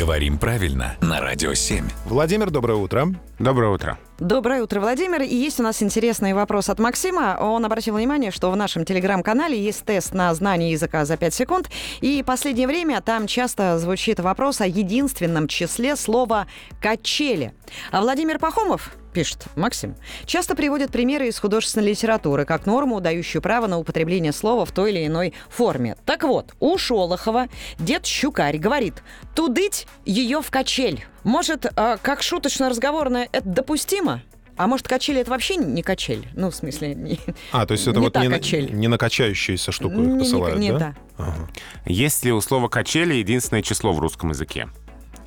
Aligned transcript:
Говорим 0.00 0.38
правильно 0.38 0.96
на 1.02 1.20
Радио 1.20 1.52
7. 1.52 1.84
Владимир, 2.06 2.50
доброе 2.50 2.76
утро. 2.76 3.08
Доброе 3.38 3.70
утро. 3.70 3.98
Доброе 4.20 4.62
утро, 4.62 4.80
Владимир. 4.80 5.22
И 5.22 5.34
есть 5.34 5.60
у 5.60 5.62
нас 5.62 5.82
интересный 5.82 6.34
вопрос 6.34 6.68
от 6.68 6.78
Максима. 6.78 7.38
Он 7.40 7.64
обратил 7.64 7.94
внимание, 7.94 8.30
что 8.30 8.50
в 8.50 8.56
нашем 8.56 8.84
телеграм-канале 8.84 9.58
есть 9.58 9.82
тест 9.86 10.12
на 10.12 10.34
знание 10.34 10.72
языка 10.72 11.06
за 11.06 11.16
5 11.16 11.32
секунд. 11.32 11.70
И 12.02 12.22
последнее 12.22 12.66
время 12.66 13.00
там 13.00 13.26
часто 13.26 13.78
звучит 13.78 14.20
вопрос 14.20 14.60
о 14.60 14.66
единственном 14.66 15.48
числе 15.48 15.96
слова 15.96 16.46
«качели». 16.82 17.54
А 17.92 18.02
Владимир 18.02 18.38
Пахомов 18.38 18.94
пишет 19.14 19.44
Максим, 19.56 19.96
часто 20.24 20.54
приводит 20.54 20.90
примеры 20.90 21.28
из 21.28 21.38
художественной 21.38 21.88
литературы 21.88 22.44
как 22.44 22.66
норму, 22.66 23.00
дающую 23.00 23.42
право 23.42 23.66
на 23.66 23.78
употребление 23.78 24.32
слова 24.32 24.64
в 24.64 24.72
той 24.72 24.92
или 24.92 25.06
иной 25.06 25.34
форме. 25.48 25.96
Так 26.04 26.24
вот, 26.24 26.54
у 26.60 26.76
Шолохова 26.78 27.48
дед 27.78 28.06
Щукарь 28.06 28.58
говорит 28.58 29.02
«тудыть 29.34 29.86
ее 30.04 30.42
в 30.42 30.50
качель». 30.50 31.04
Может, 31.22 31.66
а, 31.76 31.98
как 31.98 32.22
шуточно-разговорное 32.22 33.28
это 33.30 33.46
допустимо? 33.46 34.09
А 34.56 34.66
может, 34.66 34.86
качели 34.88 35.20
это 35.20 35.30
вообще 35.30 35.56
не 35.56 35.82
качель? 35.82 36.28
Ну, 36.34 36.50
в 36.50 36.54
смысле, 36.54 36.94
не, 36.94 37.18
А, 37.52 37.64
то 37.64 37.72
есть 37.72 37.86
это 37.86 37.98
Не 37.98 38.04
вот 38.06 38.16
не, 38.16 38.28
качель. 38.28 38.72
не 38.74 38.88
на 38.88 38.98
качающуюся 38.98 39.72
штуку 39.72 39.96
не- 39.96 40.02
их 40.08 40.12
не- 40.14 40.18
посылают, 40.18 40.58
не 40.58 40.72
да? 40.72 40.78
та. 40.78 40.94
Ага. 41.18 41.48
Есть 41.86 42.24
ли 42.24 42.32
у 42.32 42.40
слова 42.42 42.68
«качели» 42.68 43.14
единственное 43.14 43.62
число 43.62 43.92
в 43.92 43.98
русском 44.00 44.30
языке? 44.30 44.68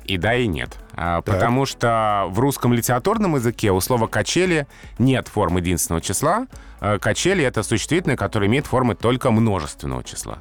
И 0.04 0.18
да, 0.18 0.34
и 0.34 0.46
нет. 0.46 0.76
А, 0.92 1.22
Так. 1.22 1.34
Потому 1.34 1.64
что 1.66 2.26
в 2.28 2.38
русском 2.38 2.74
литературном 2.74 3.34
языке 3.36 3.72
у 3.72 3.80
слова 3.80 4.06
«качели» 4.06 4.66
нет 4.98 5.26
формы 5.28 5.60
единственного 5.60 6.00
числа. 6.02 6.46
А, 6.80 6.98
Качели— 6.98 7.42
это 7.44 7.62
существительное, 7.62 8.16
которое 8.16 8.46
имеет 8.46 8.66
формы 8.66 8.94
только 8.94 9.30
множественного 9.30 10.04
числа. 10.04 10.38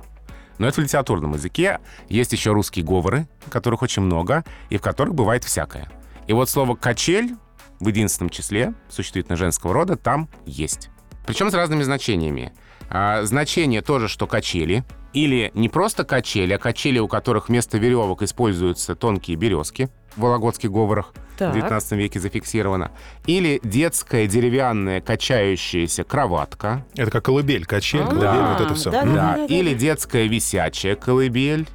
Но 0.60 0.68
это 0.68 0.82
в 0.82 0.84
литературном 0.84 1.34
языке. 1.34 1.80
Есть 2.10 2.32
еще 2.34 2.52
русские 2.52 2.86
говоры, 2.86 3.26
которых 3.50 3.82
очень 3.82 4.04
много, 4.04 4.44
и 4.70 4.78
в 4.78 4.82
которых 4.82 5.16
бывает 5.16 5.44
всякое. 5.46 5.90
И 6.28 6.34
вот 6.34 6.50
слово 6.50 6.76
«качель» 6.76 7.36
в 7.84 7.88
единственном 7.88 8.30
числе, 8.30 8.73
существительное 8.89 9.38
женского 9.38 9.73
рода, 9.73 9.95
там 9.95 10.30
есть. 10.45 10.89
Причем 11.26 11.50
с 11.52 11.53
разными 11.53 11.84
значениями. 11.84 12.53
А, 12.89 13.23
значение 13.23 13.81
тоже, 13.81 14.08
что 14.08 14.28
качели. 14.28 14.84
Или 15.14 15.52
не 15.53 15.70
просто 15.70 16.04
качели, 16.06 16.54
а 16.54 16.58
качели, 16.58 16.98
у 16.98 17.08
которых 17.08 17.48
вместо 17.48 17.78
веревок 17.78 18.23
используются 18.23 18.95
тонкие 18.95 19.38
березки 19.38 19.89
в 20.16 20.22
вологодских 20.22 20.72
говорах 20.72 21.14
Так. 21.38 21.52
в 21.52 21.56
19 21.56 21.92
веке 21.94 22.20
зафиксировано. 22.20 22.92
Или 23.28 23.59
детская 23.64 24.26
деревянная 24.28 25.02
качающаяся 25.02 26.04
кроватка. 26.04 26.86
Это 26.95 27.11
как 27.11 27.26
колыбель, 27.26 27.66
качель, 27.66 28.02
А, 28.02 28.08
колыбель, 28.08 28.28
вот 28.58 28.61
это 28.61 28.73
все. 28.76 28.92
да, 28.92 29.04
Да, 29.06 29.14
да, 29.14 29.36
да, 29.38 29.45
или 29.45 29.73
да. 29.73 29.80
детская 29.80 30.28
висячая 30.28 30.95
колыбель. 30.95 31.67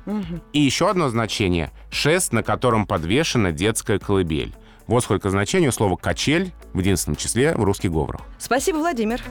И 0.52 0.60
еще 0.60 0.90
одно 0.90 1.08
значение— 1.08 1.70
шест, 1.90 2.32
на 2.32 2.42
котором 2.42 2.86
подвешена 2.86 3.52
детская 3.52 3.98
колыбель. 4.00 4.52
Вот 4.88 5.04
сколько 5.04 5.28
значений 5.28 5.68
у 5.68 5.72
слова 5.72 5.96
«качель» 5.96 6.50
в 6.72 6.78
единственном 6.78 7.16
числе 7.16 7.54
в 7.54 7.62
русских 7.62 7.92
говорах. 7.92 8.22
Спасибо, 8.38 8.78
Владимир. 8.78 9.22